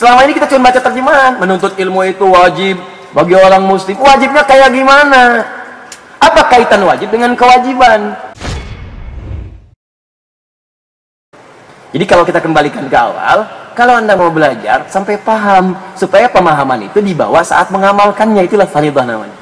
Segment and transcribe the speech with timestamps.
[0.00, 2.80] Selama ini kita cuma baca terjemahan, menuntut ilmu itu wajib
[3.12, 4.00] bagi orang muslim.
[4.00, 5.44] Wajibnya kayak gimana?
[6.16, 8.16] Apa kaitan wajib dengan kewajiban?
[11.92, 13.44] Jadi kalau kita kembalikan ke awal,
[13.76, 19.36] kalau Anda mau belajar sampai paham supaya pemahaman itu dibawa saat mengamalkannya itulah faridah namanya.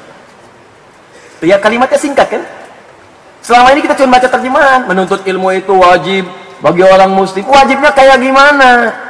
[1.39, 2.43] Ya kalimatnya singkat kan?
[3.39, 6.27] Selama ini kita cuma baca terjemahan, menuntut ilmu itu wajib
[6.59, 7.47] bagi orang muslim.
[7.47, 9.07] Wajibnya kayak gimana?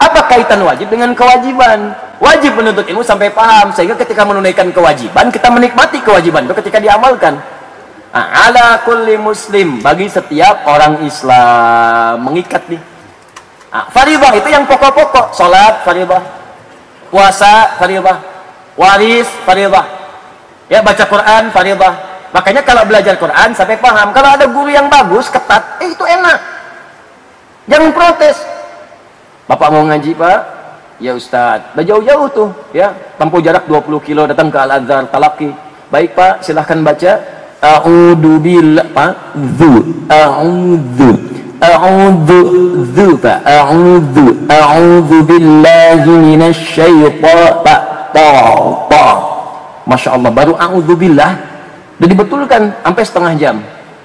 [0.00, 1.92] Apa kaitan wajib dengan kewajiban?
[2.16, 7.36] Wajib menuntut ilmu sampai paham sehingga ketika menunaikan kewajiban kita menikmati kewajiban itu ketika diamalkan.
[8.10, 12.80] Nah, ala kulli muslim bagi setiap orang Islam mengikat nih.
[13.70, 16.18] Nah, faridah itu yang pokok-pokok, salat faridah,
[17.06, 18.18] puasa faridah,
[18.74, 19.86] waris faridah.
[20.66, 21.94] Ya baca Quran faridah.
[22.34, 26.38] Makanya kalau belajar Quran sampai paham, kalau ada guru yang bagus, ketat, eh itu enak.
[27.70, 28.38] Jangan protes.
[29.50, 30.40] Bapak mau ngaji pak?
[31.02, 35.50] Ya Ustadz, udah jauh-jauh tuh ya, tempuh jarak 20 kilo datang ke Al-Azhar, talaki.
[35.90, 37.18] Baik pak, silahkan baca.
[37.58, 41.18] A'udhu billah, pak, zu, a'udhu,
[41.58, 42.38] a'udhu,
[42.94, 47.80] zu pak, a'udhu, a'udhu billahi minasyaitan, pak,
[48.14, 48.30] ta,
[48.86, 49.04] ta.
[49.82, 51.34] Masya Allah, baru a'udhu billah,
[51.98, 53.56] udah dibetulkan sampai setengah jam.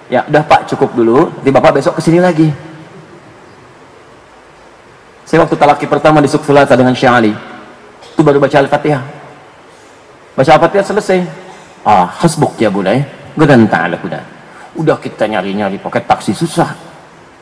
[0.09, 2.49] Ya, udah pak cukup dulu, di bapak besok ke sini lagi.
[5.25, 7.33] Saya waktu talaki pertama di dengan Syekh Ali.
[8.13, 9.03] Itu baru baca Al-Fatihah.
[10.37, 11.19] Baca Al-Fatihah selesai.
[11.81, 13.01] Ah, hasbuk ya budaya.
[13.33, 14.21] Gedan ta'ala kuda.
[14.77, 16.77] Udah kita nyari-nyari pakai taksi susah.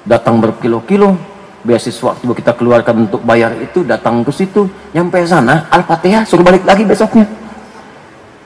[0.08, 1.36] Datang berkilo-kilo.
[1.64, 6.67] Beasiswa coba kita keluarkan untuk bayar itu datang ke situ nyampe sana Al-Fatihah suruh balik
[6.67, 7.23] lagi besoknya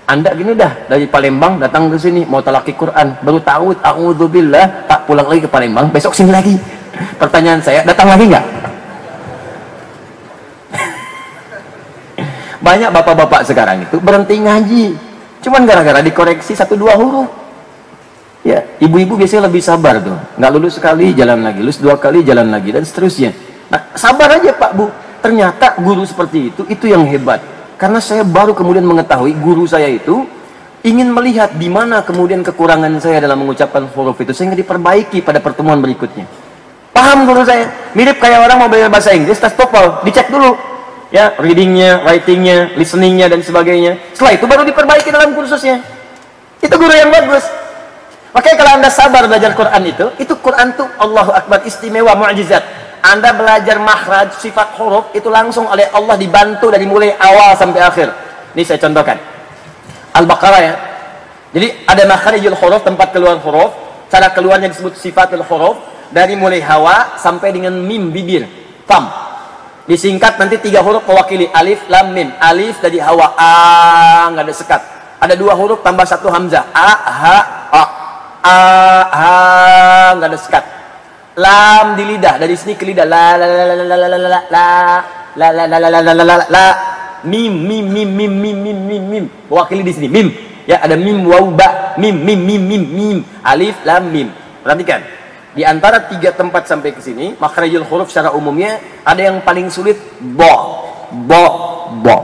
[0.06, 5.10] anda gini dah dari Palembang datang ke sini mau talaki Quran baru tahu a'udzubillah tak
[5.10, 6.62] pulang lagi ke Palembang besok sini lagi
[7.18, 8.46] pertanyaan saya datang lagi nggak
[12.68, 14.86] banyak bapak-bapak sekarang itu berhenti ngaji.
[15.40, 17.32] Cuman gara-gara dikoreksi satu dua huruf.
[18.44, 20.20] Ya ibu-ibu biasanya lebih sabar tuh.
[20.36, 21.64] Nggak lulus sekali jalan lagi.
[21.64, 22.76] Lulus dua kali jalan lagi.
[22.76, 23.32] Dan seterusnya.
[23.72, 24.92] Nah, sabar aja pak bu.
[25.24, 27.40] Ternyata guru seperti itu itu yang hebat.
[27.80, 30.28] Karena saya baru kemudian mengetahui guru saya itu
[30.84, 35.80] ingin melihat di mana kemudian kekurangan saya dalam mengucapkan huruf itu sehingga diperbaiki pada pertemuan
[35.80, 36.28] berikutnya.
[36.92, 37.92] Paham guru saya?
[37.96, 40.77] Mirip kayak orang mau belajar bahasa Inggris tes TOEFL dicek dulu
[41.14, 43.96] ya readingnya, writingnya, listeningnya dan sebagainya.
[44.12, 45.80] Setelah itu baru diperbaiki dalam kursusnya.
[46.60, 47.46] Itu guru yang bagus.
[48.36, 52.62] Makanya kalau anda sabar belajar Quran itu, itu Quran tuh Allahu Akbar istimewa mu'jizat.
[53.02, 58.10] Anda belajar makhraj sifat huruf itu langsung oleh Allah dibantu dari mulai awal sampai akhir.
[58.58, 59.16] Ini saya contohkan.
[60.18, 60.76] Al-Baqarah ya.
[61.56, 63.72] Jadi ada makhrijul huruf, tempat keluar huruf.
[64.12, 65.78] Cara keluarnya disebut sifatul huruf.
[66.12, 68.44] Dari mulai hawa sampai dengan mim bibir.
[68.88, 69.27] Fam
[69.88, 73.52] disingkat nanti tiga huruf mewakili alif lam mim alif dari hawa a
[74.36, 74.82] nggak ada sekat
[75.24, 77.38] ada dua huruf tambah satu hamzah a ha
[77.72, 77.84] a
[78.44, 78.58] a
[79.16, 79.36] ha
[80.20, 80.64] nggak ada sekat
[81.40, 84.28] lam di lidah dari sini ke lidah la la la la la la la la
[84.28, 84.68] la
[85.40, 86.66] la la la la la la la la
[87.24, 90.28] mim mim mim mim mim mim mim mim mewakili di sini mim
[90.68, 94.28] ya ada mim waw ba mim mim mim mim mim alif lam mim
[94.68, 95.00] perhatikan
[95.58, 99.98] di antara tiga tempat sampai ke sini, makhrajul huruf secara umumnya ada yang paling sulit
[100.22, 100.86] bo,
[101.26, 101.46] bo,
[102.06, 102.18] bo.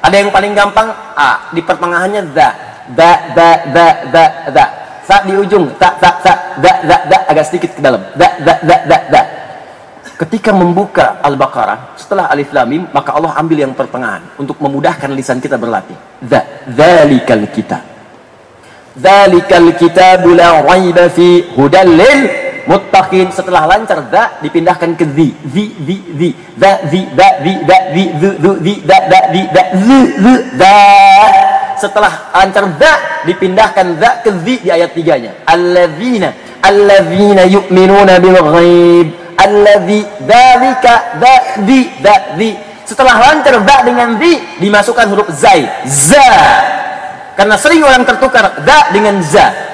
[0.00, 2.48] Ada yang paling gampang a, di pertengahannya da,
[2.88, 4.64] da, da, da, da, da.
[5.04, 8.00] Sa di ujung, ta, ta, ta, da, da, da, agak sedikit ke dalam.
[8.16, 9.22] Da, da, da, da, da.
[10.16, 15.36] Ketika membuka Al-Baqarah setelah Alif Lam Mim, maka Allah ambil yang pertengahan untuk memudahkan lisan
[15.36, 15.96] kita berlatih.
[16.16, 17.84] Da, dzalikal kitab.
[18.96, 22.39] Dzalikal kitabu la raiba fi hudal lil
[22.70, 25.34] muttaqin setelah lancar da dipindahkan ke zi.
[25.50, 26.28] Zi zi zi.
[26.54, 30.34] Da zi da zi da zi zu zu zi da da zi da zu zu
[30.54, 30.78] da.
[31.82, 32.92] Setelah lancar da
[33.26, 35.34] dipindahkan da ke zi di ayat tiganya.
[35.50, 36.30] Alladzina
[36.62, 39.06] alladzina yu'minuna bil ghaib.
[39.34, 41.34] Alladzi dzalika da
[41.66, 42.54] zi da zi.
[42.86, 45.66] Setelah lancar da dengan zi dimasukkan huruf zai.
[45.90, 46.30] Za.
[47.34, 49.69] Karena sering orang tertukar da dengan za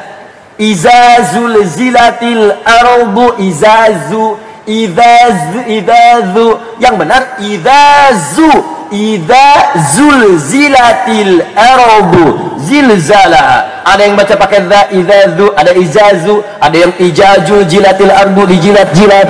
[0.58, 4.37] izazul zilatil ardu izazu
[4.67, 12.56] izazu izazu yang benar izazu izazul zilatil ardu.
[12.67, 18.91] Zilzala ada yang baca pakai za izazu ada izazu ada yang ijaju jilatil ardu dijilat
[18.97, 19.29] jilat.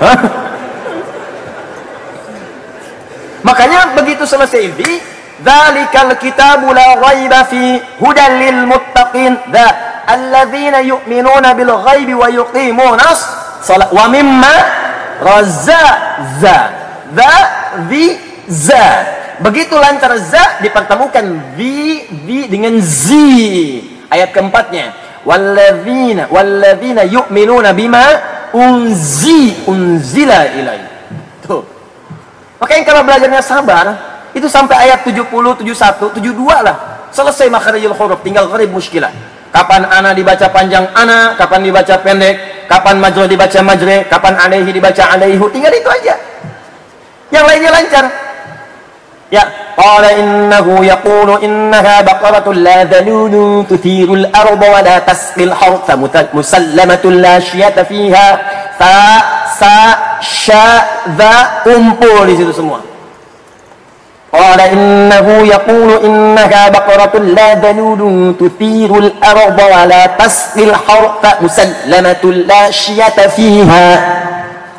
[3.48, 5.00] Makanya begitu selesai ini
[5.40, 9.40] Dzalikal kitabu la ghaiba fi hudan lil muttaqin.
[10.10, 13.06] Alladzina yu'minuna bil ghaibi wa yuqimuna
[13.62, 14.54] salat wa mimma
[15.22, 15.84] raza
[16.40, 16.56] za
[17.14, 17.32] za
[17.88, 18.84] zi za.
[19.40, 23.80] Begitu lancar za dipertemukan vi vi dengan zi.
[24.10, 24.92] Ayat keempatnya.
[25.24, 28.04] Walladzina walladzina yu'minuna bima
[28.52, 30.82] unzi unzila ilai.
[31.46, 31.62] Tuh.
[32.58, 36.76] Makanya kalau belajarnya sabar itu sampai ayat 70 71 72 lah.
[37.10, 39.10] Selesai makharijul huruf tinggal gharib muskilah
[39.50, 45.02] kapan ana dibaca panjang ana kapan dibaca pendek kapan majro dibaca majre kapan alaihi dibaca
[45.10, 46.14] alaihu tinggal itu aja.
[47.30, 48.06] Yang lainnya lancar.
[49.30, 49.46] Ya
[49.78, 55.94] qala innahu yaqulu innaha baqaratun la dhalulu tuthiru al-arda wa la tasqi al-hartha
[56.34, 58.28] musallamatun la syiyata fiha.
[58.74, 58.98] Fa
[59.54, 59.76] sa
[60.18, 60.66] sya
[61.14, 62.89] dha kumpul di situ semua
[64.30, 73.18] قال إنه يقول إنها بقرة لا ذلول تثير الأرض ولا تسقي الحرث مسلمة لا شية
[73.34, 73.88] فيها.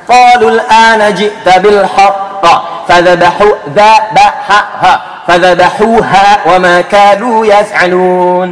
[0.07, 2.43] قالوا الآن جئت بالحق
[2.87, 4.93] فذبحوا ذبحها
[5.27, 8.49] فذبحوها وما كانوا يفعلون.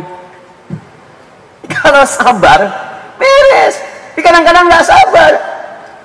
[1.70, 2.60] Kalau sabar
[3.16, 3.76] beres.
[3.80, 5.32] Tapi kadang-kadang nggak sabar.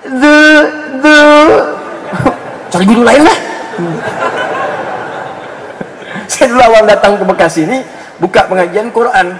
[0.06, 0.38] The
[1.02, 1.18] the
[2.70, 3.38] cari guru lain lah.
[6.34, 7.78] Saya dulu awal datang ke Bekasi ini
[8.18, 9.38] buka pengajian Quran.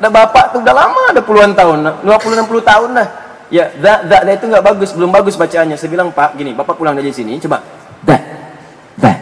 [0.00, 3.08] Ada bapak tuh udah lama ada puluhan tahun 50 60 tahun dah.
[3.52, 5.76] Ya da da, da itu nggak bagus belum bagus bacaannya.
[5.76, 7.60] Saya bilang pak gini bapak pulang dari sini coba.
[8.00, 8.16] Da
[8.96, 9.12] da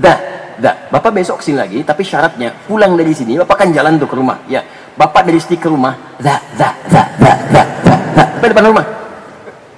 [0.00, 0.12] da
[0.56, 4.16] da bapak besok sini lagi tapi syaratnya pulang dari sini bapak kan jalan tuh ke
[4.16, 4.40] rumah.
[4.48, 4.64] Ya
[4.96, 9.01] bapak dari sini ke rumah da da da da da da da depan rumah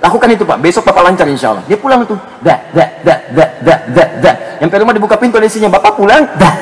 [0.05, 0.61] lakukan itu pak.
[0.61, 2.21] Besok bapak lancar insya Allah dia pulang tuh.
[2.45, 4.33] Da da da da da da da.
[4.61, 6.29] Sampai rumah dibuka pintu sini bapak pulang?
[6.37, 6.53] Da.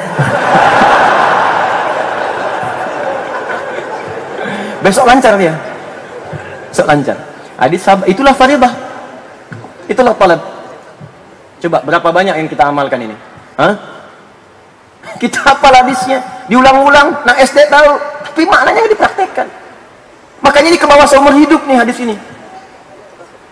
[4.87, 5.59] Besok lancar dia.
[6.71, 7.19] Besok lancar.
[7.59, 8.71] Hadis sahabat itulah faridah.
[9.91, 10.39] Itulah talab.
[11.62, 13.15] Coba berapa banyak yang kita amalkan ini?
[13.59, 13.75] Hah?
[15.23, 17.27] kita hafal hadisnya diulang-ulang.
[17.27, 19.47] Nah SD tahu tapi maknanya dipraktekkan.
[20.43, 22.31] Makanya ini ke bawah seumur hidup nih hadis ini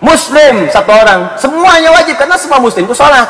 [0.00, 1.36] muslim satu orang.
[1.36, 3.28] Semuanya wajib karena semua muslim itu sholat.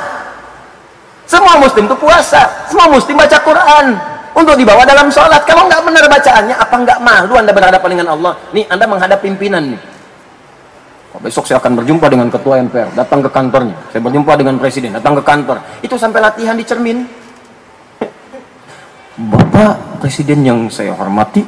[1.26, 2.66] Semua muslim itu puasa.
[2.70, 3.86] Semua muslim baca Quran
[4.34, 5.42] untuk dibawa dalam sholat.
[5.44, 8.32] Kalau nggak benar bacaannya apa nggak malu anda berhadapan dengan Allah?
[8.54, 9.82] Nih anda menghadap pimpinan nih.
[11.20, 13.76] Besok saya akan berjumpa dengan ketua MPR datang ke kantornya.
[13.92, 14.96] Saya berjumpa dengan presiden.
[14.96, 15.60] Datang ke kantor.
[15.84, 17.04] Itu sampai latihan di cermin.
[19.20, 21.44] Bapak presiden yang saya hormati.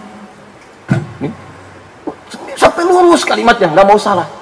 [1.24, 1.32] Nih,
[2.52, 3.72] sampai lurus kalimatnya.
[3.72, 4.41] Nggak mau salah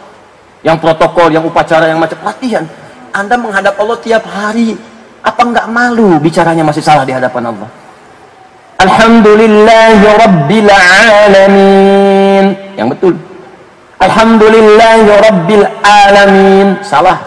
[0.60, 2.20] yang protokol yang upacara yang macam.
[2.20, 2.64] Latihan.
[3.10, 4.76] Anda menghadap Allah tiap hari.
[5.20, 7.68] Apa nggak malu bicaranya masih salah di hadapan Allah?
[8.80, 12.44] Alhamdulillahi Rabbil Alamin.
[12.76, 13.14] Yang betul.
[14.00, 16.80] Alhamdulillahi Rabbil Alamin.
[16.80, 17.20] Salah.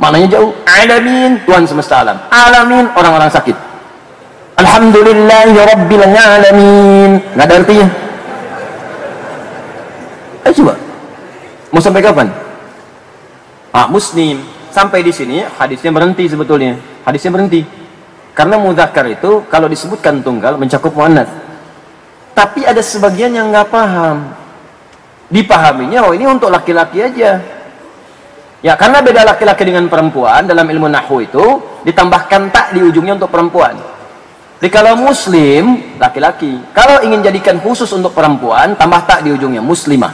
[0.00, 0.52] Maknanya jauh.
[0.64, 1.40] Alamin.
[1.44, 2.16] Tuhan semesta alam.
[2.32, 3.56] Alamin orang-orang sakit.
[4.56, 7.10] Alhamdulillahi Rabbil Alamin.
[7.36, 7.86] Nggak ada artinya?
[10.48, 10.72] Ayo coba.
[11.76, 12.45] Mau sampai kapan
[13.76, 14.40] ah muslim
[14.72, 17.60] sampai di sini hadisnya berhenti sebetulnya hadisnya berhenti
[18.36, 21.32] karena mudzakkar itu kalau disebutkan tunggal mencakup muannats.
[22.36, 24.28] Tapi ada sebagian yang nggak paham.
[25.32, 27.40] Dipahaminya oh ini untuk laki-laki aja.
[28.60, 31.44] Ya karena beda laki-laki dengan perempuan dalam ilmu nahwu itu
[31.88, 33.72] ditambahkan tak di ujungnya untuk perempuan.
[34.60, 40.12] Jadi kalau muslim laki-laki, kalau ingin jadikan khusus untuk perempuan tambah tak di ujungnya muslimah.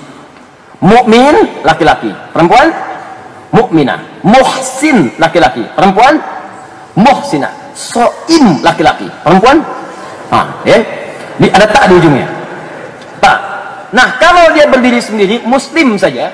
[0.78, 2.71] Mukmin laki-laki, perempuan
[3.52, 4.25] mukminah.
[4.25, 6.18] Muhsin laki-laki, perempuan?
[6.97, 7.52] Muhsinah.
[7.73, 9.09] Soim laki-laki.
[9.23, 9.61] Perempuan?
[10.32, 10.80] Ah ya.
[11.40, 12.28] Di, ada tak di ujungnya?
[13.21, 13.38] Tak.
[13.97, 16.32] Nah kalau dia berdiri sendiri muslim saja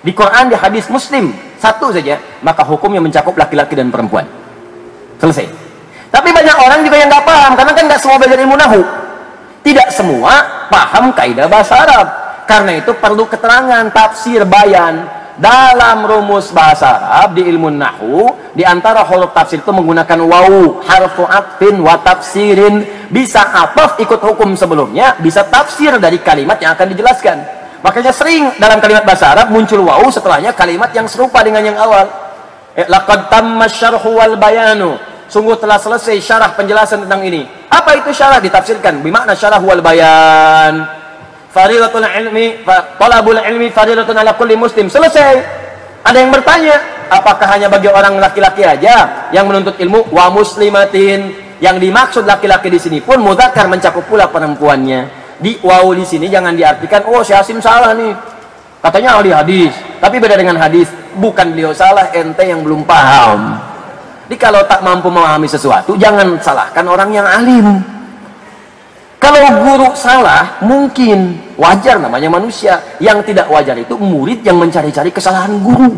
[0.00, 4.24] di Quran di hadis muslim satu saja maka hukumnya mencakup laki-laki dan perempuan.
[5.20, 5.48] Selesai.
[6.10, 8.80] Tapi banyak orang juga yang nggak paham karena kan nggak semua belajar ilmu nahu.
[9.60, 10.32] Tidak semua
[10.72, 12.06] paham kaidah bahasa Arab.
[12.48, 15.06] Karena itu perlu keterangan tafsir bayan
[15.40, 21.24] dalam rumus bahasa Arab di ilmu nahu di antara huruf tafsir itu menggunakan wawu harfu
[21.24, 23.08] atfin wa tafsirin.
[23.08, 27.36] Bisa ataf ikut hukum sebelumnya bisa tafsir dari kalimat yang akan dijelaskan.
[27.80, 32.04] Makanya sering dalam kalimat bahasa Arab muncul wawu setelahnya kalimat yang serupa dengan yang awal.
[32.76, 35.00] Eh, laqad tamma syarhu wal bayanu.
[35.26, 37.48] Sungguh telah selesai syarah penjelasan tentang ini.
[37.72, 39.00] Apa itu syarah ditafsirkan?
[39.00, 40.99] Bermakna syarah wal bayan
[41.50, 42.62] faridatul ilmi
[42.96, 44.86] talabul ilmi faridatun ala kulli muslim.
[44.86, 45.60] Selesai.
[46.00, 46.80] Ada yang bertanya
[47.12, 50.08] apakah hanya bagi orang laki-laki aja yang menuntut ilmu?
[50.10, 51.52] Wa muslimatin.
[51.60, 55.20] Yang dimaksud laki-laki di sini pun mudzakkar mencakup pula perempuannya.
[55.36, 58.16] Di wawu di sini jangan diartikan oh si Asim salah nih.
[58.80, 59.76] Katanya ahli hadis.
[60.00, 60.88] Tapi beda dengan hadis
[61.20, 63.60] bukan beliau salah ente yang belum paham.
[64.24, 67.82] Jadi kalau tak mampu memahami sesuatu jangan salahkan orang yang alim
[69.20, 72.80] kalau guru salah mungkin wajar namanya manusia.
[72.96, 75.92] Yang tidak wajar itu murid yang mencari-cari kesalahan guru.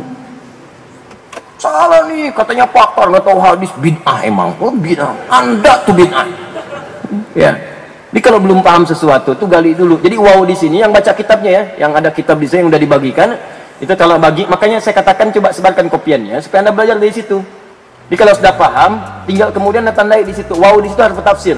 [1.55, 4.50] Salah nih katanya pakar nggak tahu hadis bid'ah emang.
[4.59, 5.14] Oh bid'ah.
[5.31, 6.26] Anda tuh bid'ah.
[7.38, 7.55] Ya.
[8.11, 10.02] Jadi kalau belum paham sesuatu tuh gali dulu.
[10.02, 11.87] Jadi wow di sini yang baca kitabnya ya.
[11.87, 13.38] Yang ada kitab di sini yang udah dibagikan
[13.79, 14.50] itu kalau bagi.
[14.50, 17.38] Makanya saya katakan coba sebarkan kopiannya supaya anda belajar dari situ.
[18.11, 18.99] Jadi kalau sudah paham
[19.31, 20.59] tinggal kemudian anda tandai di situ.
[20.59, 21.55] Wow di situ harus tafsir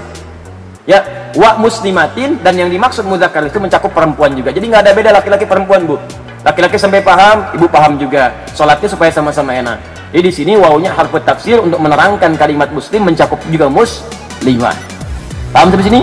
[0.84, 4.52] ya wa muslimatin dan yang dimaksud mudzakkar itu mencakup perempuan juga.
[4.52, 5.96] Jadi nggak ada beda laki-laki perempuan bu.
[6.44, 8.32] Laki-laki sampai paham ibu paham juga.
[8.52, 9.80] Sholatnya supaya sama-sama enak.
[10.14, 14.76] Jadi di sini wawunya harus tafsir untuk menerangkan kalimat muslim mencakup juga muslimah.
[15.50, 16.00] Paham sampai sini